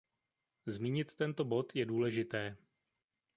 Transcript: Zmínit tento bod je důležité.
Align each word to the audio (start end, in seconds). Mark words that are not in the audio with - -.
Zmínit 0.65 1.15
tento 1.15 1.45
bod 1.45 1.75
je 1.75 1.85
důležité. 1.85 2.57